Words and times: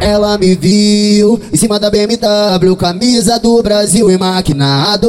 Ela 0.00 0.36
me 0.38 0.54
viu 0.54 1.40
em 1.52 1.56
cima 1.56 1.78
da 1.78 1.90
BMW, 1.90 2.76
camisa 2.76 3.38
do 3.38 3.62
Brasil 3.62 4.10
e 4.10 4.18
maquinado. 4.18 5.08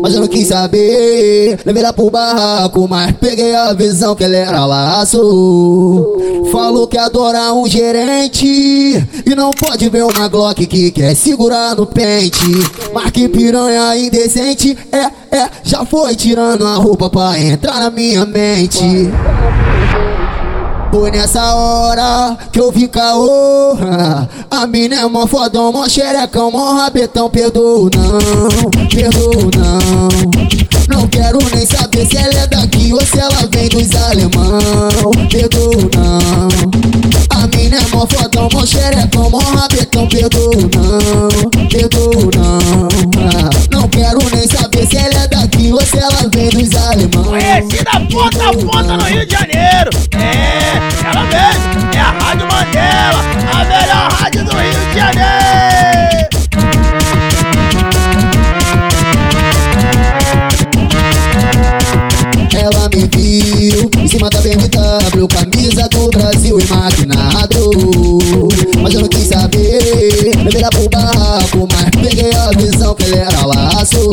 Mas 0.00 0.14
eu 0.14 0.20
não 0.20 0.28
quis 0.28 0.48
saber, 0.48 1.58
levei 1.64 1.82
lá 1.82 1.92
pro 1.92 2.10
barraco, 2.10 2.88
mas 2.88 3.12
peguei 3.12 3.54
a 3.54 3.72
visão 3.72 4.14
que 4.14 4.24
ele 4.24 4.36
era 4.36 4.64
laço. 4.64 6.16
Falou 6.50 6.86
que 6.86 6.96
adora 6.96 7.52
um 7.52 7.68
gerente 7.68 8.46
e 8.46 9.34
não 9.34 9.50
pode 9.50 9.88
ver 9.88 10.04
uma 10.04 10.28
Glock 10.28 10.66
que 10.66 10.90
quer 10.90 11.14
segurar 11.14 11.76
no 11.76 11.86
pente. 11.86 12.46
Mas 12.92 13.10
que 13.10 13.28
piranha 13.28 13.96
indecente, 13.96 14.76
é, 14.90 15.36
é, 15.36 15.50
já 15.62 15.84
foi 15.84 16.14
tirando 16.16 16.66
a 16.66 16.74
roupa 16.74 17.10
pra 17.10 17.38
entrar 17.38 17.80
na 17.80 17.90
minha 17.90 18.24
mente. 18.24 19.10
Foi 20.90 21.10
nessa 21.10 21.54
hora 21.54 22.36
que 22.50 22.58
eu 22.58 22.72
vi 22.72 22.88
caô. 22.88 23.76
A 24.50 24.66
mina 24.66 24.96
é 24.96 25.06
mó 25.06 25.26
fodão, 25.26 25.70
mó 25.70 25.86
xerecão, 25.88 26.50
mó 26.50 26.72
rabetão. 26.72 27.28
Perdoa 27.28 27.90
não, 27.94 28.70
perdoa 28.88 29.50
não. 29.56 30.96
Não 30.96 31.06
quero 31.08 31.38
nem 31.54 31.66
saber 31.66 32.06
se 32.06 32.16
ela 32.16 32.34
é 32.34 32.46
daqui 32.46 32.92
ou 32.92 33.00
se 33.04 33.18
ela 33.18 33.46
vem 33.52 33.68
dos 33.68 33.94
alemão. 33.94 35.12
Perdoa 35.30 35.90
não. 35.94 37.42
A 37.42 37.46
mina 37.48 37.76
é 37.76 37.94
mó 37.94 38.06
fodão, 38.06 38.48
mó 38.52 38.64
xerecão, 38.64 39.30
mó 39.30 39.38
rabetão. 39.38 40.08
Perdoa 40.08 40.54
não, 40.54 41.68
perdoa 41.68 42.30
não. 42.34 42.88
Não 43.70 43.88
quero 43.88 44.18
nem 44.34 44.48
saber 44.48 44.86
se 44.88 44.96
ela 44.96 45.24
é 45.24 45.28
daqui 45.28 45.72
ou 45.72 45.80
se 45.82 45.98
ela 45.98 46.28
vem 46.32 46.48
dos 46.48 46.74
alemão. 46.74 47.24
Conhecida 47.24 47.97
ponta 48.18 48.48
a 48.48 48.52
ponta 48.52 48.96
no 48.96 49.04
Rio 49.04 49.24
de 49.24 49.32
Janeiro 49.32 49.90
É, 50.18 51.06
ela 51.06 51.22
mesmo, 51.24 51.94
é 51.94 52.00
a 52.00 52.10
Rádio 52.10 52.48
Mandela 52.48 53.24
A 53.52 53.64
melhor 53.64 54.12
rádio 54.12 54.44
do 54.44 54.56
Rio 54.56 54.72
de 54.72 54.98
Janeiro 54.98 56.28
Ela 62.54 62.88
me 62.88 63.08
viu 63.14 63.90
em 63.98 64.08
cima 64.08 64.28
da 64.30 64.40
BMW, 64.40 65.28
camisa 65.28 65.88
do 65.90 66.08
Brasil 66.08 66.58
maquinado. 66.68 67.70
Mas 68.82 68.94
eu 68.94 69.02
não 69.02 69.08
quis 69.08 69.28
saber, 69.28 70.32
lá 70.60 70.70
pro 70.70 70.88
barraco, 70.88 71.68
mas 71.70 72.02
peguei 72.02 72.32
a 72.34 72.50
visão 72.50 72.94
que 72.94 73.04
ele 73.04 73.18
era 73.18 73.46
laço. 73.46 74.10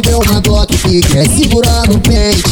Ver 0.00 0.14
uma 0.14 0.66
que 0.66 1.00
quer 1.00 1.28
segurar 1.28 1.86
no 1.88 1.98
pente. 2.00 2.42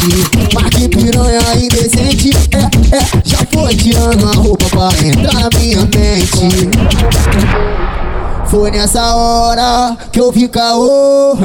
Mas 0.54 0.70
que 0.70 0.88
piranha 0.88 1.40
indecente, 1.56 2.30
é, 2.52 2.96
é, 2.96 3.00
já 3.24 3.38
foi 3.52 3.74
tirando 3.74 4.28
a 4.28 4.32
roupa 4.32 4.64
pra 4.66 4.88
entrar 5.06 5.34
na 5.34 5.50
minha 5.58 5.80
mente. 5.80 7.18
Foi 8.48 8.70
nessa 8.70 9.14
hora 9.14 9.94
que 10.10 10.18
eu 10.18 10.32
vi 10.32 10.48
caô 10.48 11.36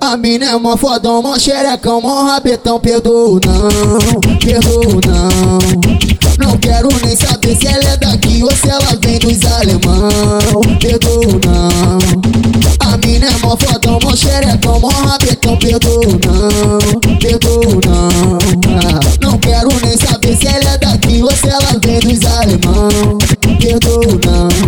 A 0.00 0.16
mina 0.16 0.46
é 0.46 0.56
mó 0.56 0.76
fodão, 0.76 1.20
mó 1.20 1.36
xerecão, 1.36 2.00
mó 2.00 2.22
rabetão 2.22 2.78
Perdoa 2.78 3.40
não, 3.44 4.38
perdoa 4.38 5.00
não 5.04 6.46
Não 6.46 6.56
quero 6.58 6.88
nem 7.04 7.16
saber 7.16 7.56
se 7.56 7.66
ela 7.66 7.82
é 7.82 7.96
daqui 7.96 8.44
ou 8.44 8.52
se 8.52 8.70
ela 8.70 8.96
vem 9.02 9.18
dos 9.18 9.44
alemão 9.44 10.62
Perdoa 10.80 11.40
não 11.44 12.92
A 12.92 12.96
mina 12.98 13.26
é 13.26 13.38
mó 13.44 13.56
fodão, 13.56 13.77
mó 14.02 14.14
xerecão, 14.16 14.80
mó 14.80 14.88
rabetão 14.88 15.56
Perdoa 15.56 16.04
não, 16.26 17.00
perdoa 17.18 17.80
não. 17.86 18.38
Não 19.20 19.38
quero 19.38 19.68
nem 19.84 19.96
saber 19.96 20.36
se 20.36 20.46
ela 20.46 20.74
é 20.74 20.78
daqui 20.78 21.22
ou 21.22 21.30
se 21.30 21.48
ela 21.48 21.78
vem 21.84 22.00
dos 22.00 22.24
alemão. 22.24 23.18
Perdoa 23.60 24.67